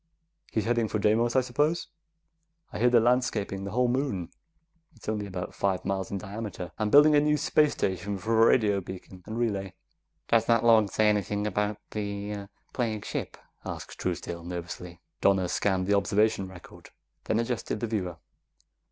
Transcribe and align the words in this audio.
"He's 0.51 0.65
heading 0.65 0.87
for 0.87 0.97
Deimos, 0.97 1.35
I 1.35 1.41
suppose. 1.41 1.87
I 2.73 2.79
hear 2.79 2.89
they're 2.89 2.99
landscaping 2.99 3.65
the 3.65 3.69
whole 3.69 3.87
moon 3.87 4.29
it's 4.95 5.07
only 5.07 5.27
about 5.27 5.53
five 5.53 5.85
miles 5.85 6.09
in 6.09 6.17
diameter 6.17 6.71
and 6.79 6.91
building 6.91 7.13
a 7.15 7.19
new 7.19 7.37
space 7.37 7.73
station 7.73 8.17
for 8.17 8.41
a 8.41 8.47
radio 8.47 8.81
beacon 8.81 9.21
and 9.27 9.37
relay." 9.37 9.75
"Does 10.27 10.45
that 10.47 10.63
log 10.63 10.89
say 10.91 11.07
anything 11.07 11.45
about 11.45 11.77
the 11.91 12.49
plague 12.73 13.05
ship?" 13.05 13.37
asked 13.63 13.99
Truesdale 13.99 14.43
nervously. 14.43 14.99
Donna 15.21 15.47
scanned 15.47 15.85
the 15.85 15.93
observation 15.93 16.47
record, 16.47 16.89
then 17.25 17.39
adjusted 17.39 17.79
the 17.79 17.85
viewer. 17.85 18.17